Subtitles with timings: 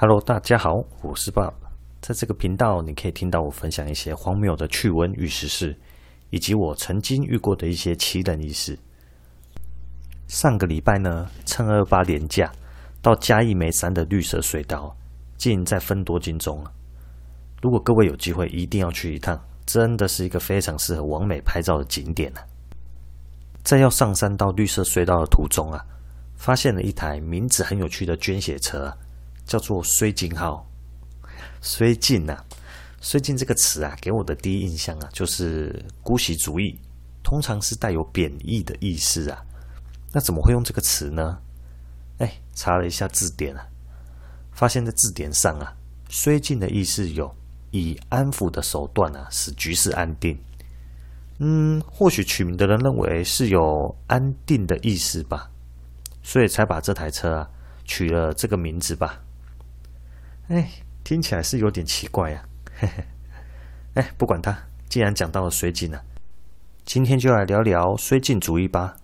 [0.00, 1.52] Hello，大家好，我是 Bob。
[2.00, 5.76] 在这个频道，你可以听到我分享一些荒谬的趣闻与时事，
[6.30, 8.78] 以及我曾经遇过的一些奇人异事。
[10.28, 12.48] 上个礼拜呢，趁二八连假，
[13.02, 14.96] 到嘉义梅山的绿色隧道，
[15.36, 16.64] 尽在分多金中。
[17.60, 19.36] 如果各位有机会，一定要去一趟，
[19.66, 22.40] 真的是一个非常适合网美拍照的景点呢。
[23.64, 25.84] 在要上山到绿色隧道的途中啊，
[26.36, 28.96] 发现了一台名字很有趣的捐血车。
[29.48, 30.64] 叫做“绥靖号
[31.60, 32.44] ”，“绥靖”呐
[33.02, 36.78] ，“绥靖”这个词啊，给我的第一印象啊，就是姑息主义，
[37.24, 39.42] 通常是带有贬义的意思啊。
[40.12, 41.38] 那怎么会用这个词呢？
[42.18, 43.66] 哎，查了一下字典啊，
[44.52, 45.74] 发现在字典上啊
[46.10, 47.34] ，“绥靖”的意思有
[47.70, 50.38] 以安抚的手段啊，使局势安定。
[51.38, 55.48] 嗯，或许取名的人认为是有安定的意思吧，
[56.22, 57.48] 所以才把这台车啊
[57.84, 59.22] 取了这个名字吧。
[60.48, 60.66] 哎，
[61.04, 62.42] 听起来是有点奇怪呀，
[62.78, 63.04] 嘿嘿。
[63.94, 66.00] 哎，不管他，既然讲到了绥靖啊，
[66.86, 68.96] 今天就来聊聊绥靖主义吧。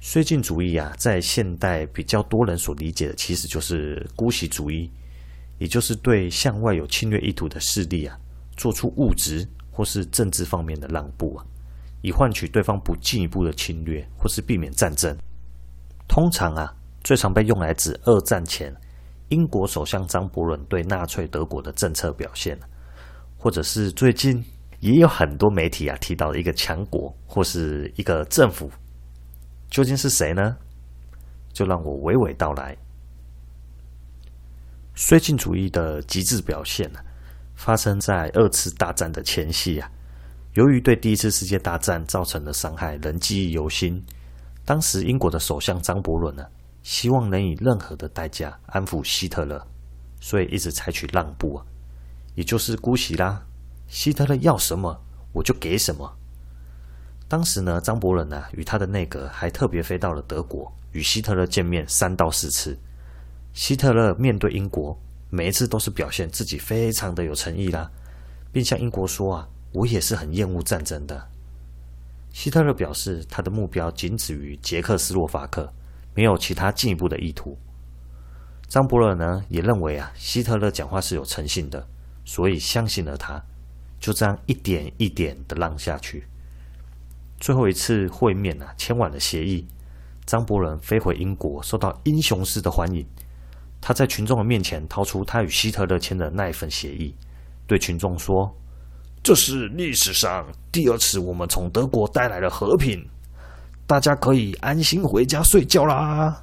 [0.00, 4.90] 绥靖主义啊，在现代比较多人所理解的，其实就是姑息主义，
[5.58, 8.18] 也就是对向外有侵略意图的势力啊，
[8.56, 11.44] 做出物质或是政治方面的让步啊。
[12.02, 15.16] 以换取对方不进一步的侵略，或是避免战争。
[16.08, 18.74] 通常啊，最常被用来指二战前
[19.28, 22.58] 英国首相张伯伦对纳粹德国的政策表现，
[23.38, 24.44] 或者是最近
[24.80, 28.70] 也有很多媒体啊提到的一个强国或是一个政府，
[29.68, 30.56] 究竟是谁呢？
[31.52, 32.76] 就让我娓娓道来。
[34.96, 36.98] 绥靖主义的极致表现呢，
[37.54, 39.90] 发生在二次大战的前夕啊。
[40.54, 44.02] 由于对第一次世界大战造成的伤害仍记忆犹新，
[44.64, 46.44] 当时英国的首相张伯伦呢，
[46.82, 49.64] 希望能以任何的代价安抚希特勒，
[50.20, 51.64] 所以一直采取让步啊，
[52.34, 53.40] 也就是姑息啦。
[53.86, 55.00] 希特勒要什么，
[55.32, 56.12] 我就给什么。
[57.28, 62.76] 当时呢，张伯伦呢与他的内阁还特别飞到了德国，与希特勒见面三到四次。
[63.52, 65.00] 希特勒面对英国，
[65.30, 67.88] 每一次都是表现自己非常的有诚意啦，
[68.52, 69.48] 并向英国说啊。
[69.72, 71.28] 我也是很厌恶战争的。
[72.32, 75.72] 希特勒表示，他的目标仅止于捷克斯洛伐克，
[76.14, 77.58] 没有其他进一步的意图。
[78.68, 81.88] 张伯伦呢，也认为啊，希特勒讲话是有诚信的，
[82.24, 83.42] 所以相信了他，
[83.98, 86.24] 就这样一点一点的让下去。
[87.40, 89.66] 最后一次会面啊，签完了协议，
[90.24, 93.04] 张伯伦飞回英国，受到英雄式的欢迎。
[93.80, 97.16] 他在群众的面前掏出他与希特勒签的那一份协议，
[97.66, 98.54] 对群众说。
[99.22, 103.06] 这是历史上第二次我们从德国带来了和平，
[103.86, 106.42] 大家可以安心回家睡觉啦。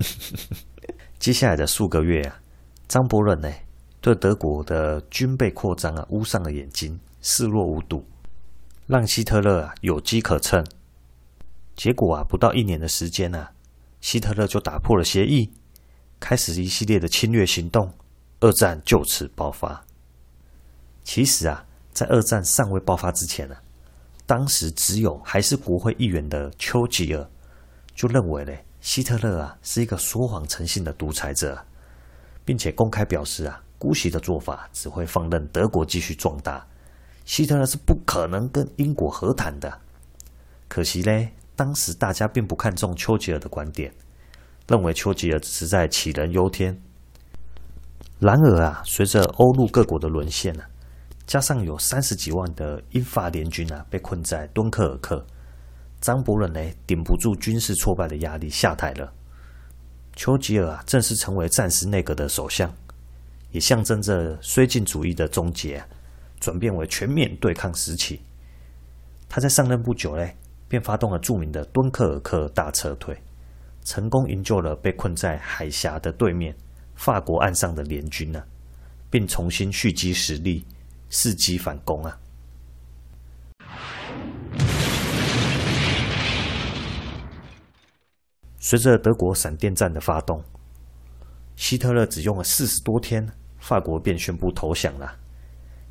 [1.20, 2.40] 接下来的数个月啊，
[2.88, 3.52] 张伯伦呢
[4.00, 8.02] 对德国的军备扩张啊捂上了眼睛，视若无睹，
[8.86, 10.64] 让希特勒啊有机可乘。
[11.76, 13.52] 结果啊，不到一年的时间啊，
[14.00, 15.52] 希特勒就打破了协议，
[16.18, 17.92] 开始一系列的侵略行动，
[18.40, 19.84] 二战就此爆发。
[21.04, 21.66] 其实啊。
[21.94, 23.54] 在二战尚未爆发之前呢，
[24.26, 27.24] 当时只有还是国会议员的丘吉尔
[27.94, 31.56] 就认为嘞，希特勒啊是一个说谎成性的独裁者，
[32.44, 36.66] 并且公开表示啊，姑息的做法只会放任德国继续壮大，
[37.24, 39.80] 希特勒是不可能跟英国和谈的。
[40.66, 43.92] 可惜嘞，当时大家并不看重丘吉尔的观点，
[44.66, 46.76] 认为丘吉尔只是在杞人忧天。
[48.18, 50.64] 然而啊，随着欧陆各国的沦陷呢。
[51.26, 55.24] 加上有三十几万的英法联军啊，被困在敦刻尔克，
[56.00, 59.10] 张伯伦呢顶不住军事挫败的压力下台了。
[60.14, 62.72] 丘吉尔啊正式成为战时内阁的首相，
[63.50, 65.82] 也象征着绥靖主义的终结，
[66.38, 68.20] 转变为全面对抗时期。
[69.28, 70.28] 他在上任不久呢，
[70.68, 73.16] 便发动了著名的敦刻尔克大撤退，
[73.82, 76.54] 成功营救了被困在海峡的对面
[76.94, 78.40] 法国岸上的联军呢，
[79.10, 80.64] 并重新蓄积实力。
[81.14, 82.18] 伺机反攻啊！
[88.58, 90.42] 随着德国闪电战的发动，
[91.54, 93.24] 希特勒只用了四十多天，
[93.60, 95.16] 法国便宣布投降了。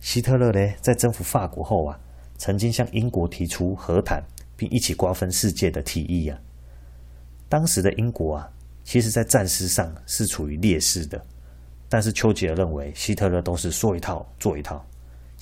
[0.00, 1.96] 希特勒呢，在征服法国后啊，
[2.36, 4.20] 曾经向英国提出和谈
[4.56, 6.36] 并一起瓜分世界的提议啊。
[7.48, 8.50] 当时的英国啊，
[8.82, 11.24] 其实在战事上是处于劣势的，
[11.88, 14.84] 但是丘吉尔认为希特勒都是说一套做一套。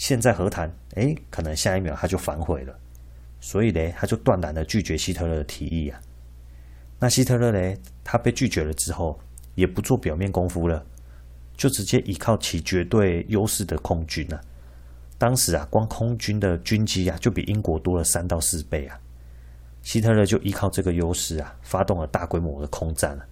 [0.00, 2.74] 现在和谈，哎，可能下一秒他就反悔了，
[3.38, 6.00] 所以呢，他就断然的拒绝希特勒的提议啊。
[6.98, 9.20] 那希特勒呢，他被拒绝了之后，
[9.56, 10.82] 也不做表面功夫了，
[11.54, 14.40] 就直接依靠其绝对优势的空军啊。
[15.18, 18.98] 当时啊，光空军的军机啊，就比英国多了三到四倍啊。
[19.82, 23.26] 希特勒就依靠这个优势啊，发动了大规模的空战啊，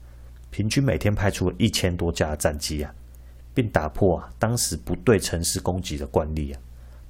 [0.51, 2.95] 平均每天派出了一千多架战机啊，
[3.59, 6.61] 并打破啊当时不对城市攻击的惯例啊，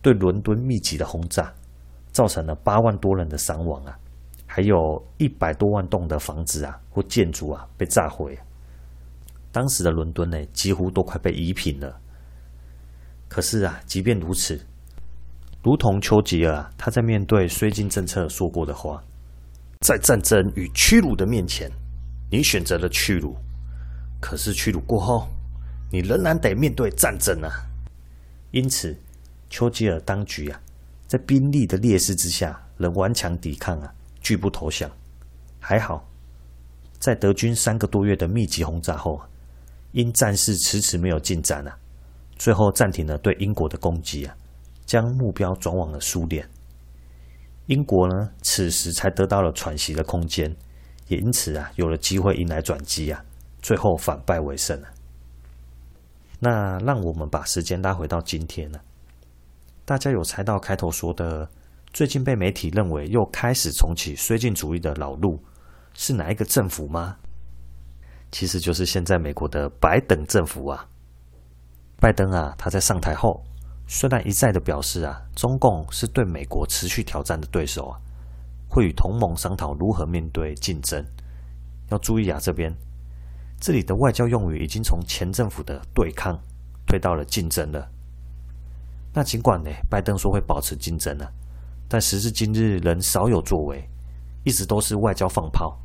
[0.00, 1.52] 对伦敦密集的轰炸，
[2.10, 3.94] 造成了八万多人的伤亡啊，
[4.46, 4.74] 还有
[5.18, 8.34] 一百多万栋的房子啊或建筑啊被炸毁。
[9.52, 11.94] 当时的伦敦呢，几乎都快被夷平了。
[13.28, 14.58] 可是啊，即便如此，
[15.62, 19.04] 如同丘吉尔啊，他在面对绥靖政策说过的话。
[19.80, 21.70] 在战争与屈辱的面前，
[22.30, 23.36] 你选择了屈辱。
[24.18, 25.28] 可是屈辱过后，
[25.90, 27.48] 你仍然得面对战争啊！
[28.50, 28.96] 因此，
[29.48, 30.60] 丘吉尔当局啊，
[31.06, 34.90] 在兵力的劣势之下，仍顽强抵抗啊，拒不投降。
[35.58, 36.06] 还好，
[36.98, 39.20] 在德军三个多月的密集轰炸后，
[39.92, 41.76] 因战事迟迟没有进展啊，
[42.36, 44.36] 最后暂停了对英国的攻击啊，
[44.84, 46.46] 将目标转往了苏联。
[47.66, 50.54] 英国呢，此时才得到了喘息的空间，
[51.08, 53.24] 也因此啊，有了机会迎来转机啊，
[53.60, 54.88] 最后反败为胜了。
[56.40, 58.78] 那让我们把时间拉回到今天呢？
[59.84, 61.48] 大家有猜到开头说的，
[61.92, 65.42] 最近被媒体认为又开始重启绥靖主义的老路
[65.94, 67.16] 是哪一个政府吗？
[68.30, 70.86] 其实就是现在美国的拜登政府啊。
[71.98, 73.42] 拜登啊，他在上台后。
[73.90, 77.98] 虽然一再的表示啊，中共是对美国持续挑战的对手啊，
[78.68, 81.02] 会与同盟商讨如何面对竞争。
[81.88, 82.70] 要注意啊，这边
[83.60, 86.38] 这里的外交用语已经从前政府的对抗
[86.86, 87.88] 推到了竞争了。
[89.12, 91.28] 那尽管呢，拜登说会保持竞争啊，
[91.88, 93.88] 但时至今日仍少有作为，
[94.44, 95.76] 一直都是外交放炮，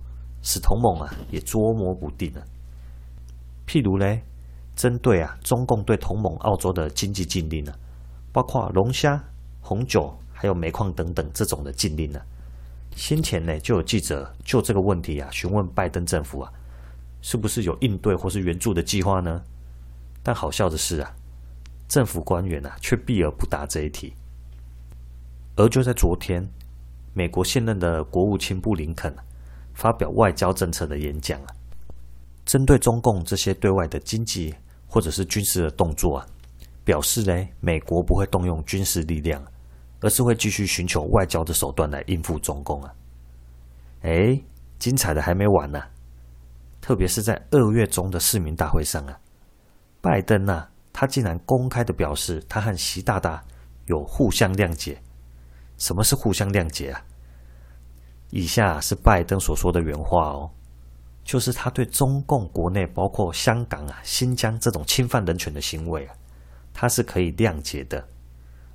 [0.42, 2.44] 使同盟啊也捉摸不定了。
[3.66, 4.22] 譬如呢，
[4.76, 7.74] 针对啊中共对同盟澳洲的经济禁令呢。
[8.32, 9.24] 包括龙虾、
[9.62, 12.20] 红酒，还有煤矿等等这种的禁令呢。
[12.96, 16.52] 先前呢，就有记者就这个问题啊，询问拜登政府啊，
[17.24, 19.42] 是不是有应对或是援助的计划呢？
[20.22, 21.12] 但好笑的是啊，
[21.88, 24.14] 政府官员啊，却避而不答这一题。
[25.56, 26.48] 而就在昨天，
[27.14, 29.12] 美国现任的国务卿布林肯
[29.74, 31.48] 发表外交政策的演讲啊，
[32.46, 34.54] 针对中共这些对外的经济
[34.86, 36.28] 或者是军事的动作啊。
[36.86, 39.42] 表示呢，美国不会动用军事力量，
[40.02, 42.94] 而是会继续寻求外交的手段来应付中共啊！
[44.02, 44.38] 哎，
[44.80, 45.82] 精彩的还没完呢，
[46.84, 49.18] 特别是在二月中的市民大会上啊，
[50.02, 53.42] 拜登啊，他竟然公开的表示，他和习大大
[53.86, 55.02] 有互相谅解。
[55.78, 57.02] 什么是互相谅解啊？
[58.32, 60.52] 以下是拜登所说的原话哦，
[61.24, 66.14] 就是他对中共国内包括香港啊、新疆这种侵犯人权的行为啊。
[66.74, 68.06] 他是可以谅解的，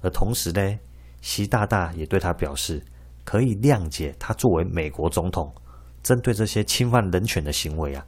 [0.01, 0.79] 而同时呢，
[1.21, 2.83] 习大大也对他表示
[3.23, 5.55] 可以谅解他作为美国总统，
[6.03, 8.05] 针对这些侵犯人权的行为啊，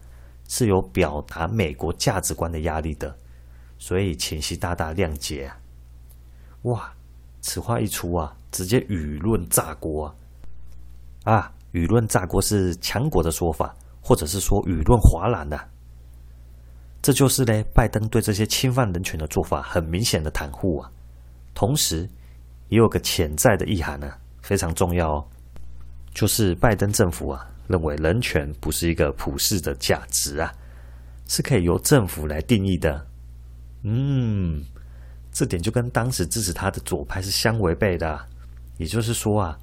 [0.48, 3.14] 是有表达美国价值观的压力的，
[3.78, 5.58] 所以请习大大谅解啊！
[6.62, 6.92] 哇，
[7.40, 10.06] 此话一出啊，直接舆论炸锅
[11.24, 11.34] 啊！
[11.34, 15.58] 啊，舆论炸锅是强国的说法，或者是说舆论哗然的。
[17.02, 20.90] 这就是呢，拜登对这些侵犯人权的做法很明显的袒护啊，
[21.54, 22.08] 同时
[22.68, 25.26] 也有个潜在的意涵呢，非常重要哦，
[26.12, 30.52] 就是拜登政府啊认为人权不是一个普世的价值啊，
[31.28, 33.06] 是可以由政府来定义的。
[33.84, 34.60] 嗯，
[35.32, 38.20] 这点就跟当时支持他的左派是相违背的，
[38.78, 39.56] 也就是说啊，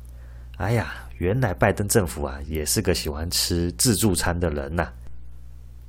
[0.56, 4.88] 哎呀，原来拜登政府啊也是个喜欢吃自助餐的人呐，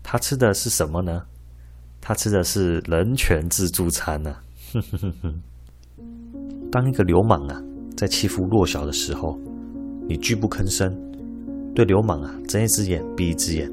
[0.02, 1.22] 他吃的是什么呢？
[2.00, 4.42] 他吃的是人权自助餐呢、啊。
[6.70, 7.62] 当一个流氓啊
[7.96, 9.38] 在欺负弱小的时候，
[10.08, 10.92] 你拒不吭声，
[11.78, 13.70] 对流氓啊睁一只眼闭一只眼。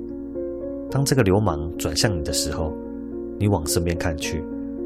[0.92, 2.72] 当这个流氓转向你的时候，
[3.40, 4.44] 你往身边看去，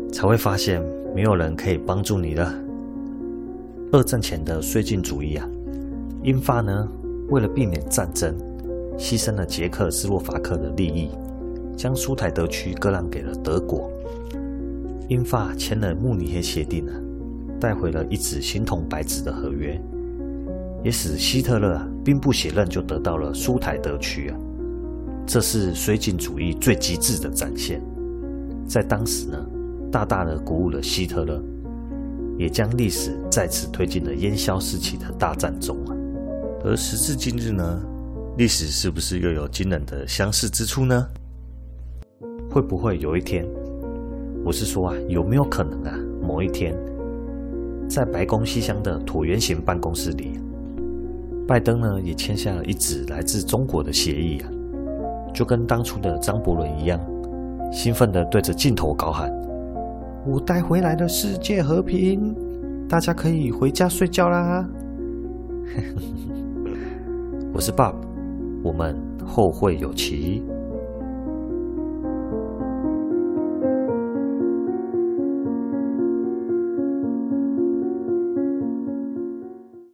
[0.09, 0.81] 才会发现
[1.13, 2.55] 没有人可以帮助你了。
[3.91, 5.45] 二战前的绥靖主义啊，
[6.23, 6.87] 英法呢
[7.27, 8.33] 为了避免战争，
[8.97, 11.09] 牺牲了捷克斯洛伐克的利益。
[11.75, 13.91] 将苏台德区割让给了德国，
[15.09, 16.93] 英法签了慕尼黑协定啊，
[17.59, 19.77] 带回了一纸形同白纸的合约，
[20.85, 24.37] 也使希特勒啊兵不血刃就得到了苏台德区啊，
[25.27, 27.79] 这是绥靖主义最极致的展现，
[28.67, 29.37] 在当时呢，
[29.91, 31.39] 大大的鼓舞了希特勒，
[32.35, 35.95] 也将历史再次推进了烟消四起的大战中啊。
[36.65, 37.79] 而时至今日呢，
[38.37, 41.07] 历史是不是又有惊人的相似之处呢？
[42.49, 43.45] 会不会有一天，
[44.43, 45.95] 我是说啊，有没有可能啊，
[46.27, 46.75] 某一天，
[47.87, 50.39] 在白宫西厢的椭圆形办公室里，
[51.49, 54.45] 拜登呢也签下了一纸来自中国的协议啊，
[55.33, 56.99] 就跟当初的张伯伦一样，
[57.71, 59.31] 兴奋地对着镜头高喊
[60.29, 62.35] ：“我带回来的世界和平，
[62.87, 64.63] 大家可以回家睡觉啦！”
[67.51, 67.95] 我是 Bob，
[68.63, 70.43] 我们后会有期。